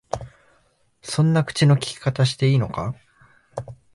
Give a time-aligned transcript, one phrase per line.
[1.03, 2.95] そんな口の利き方していいのか？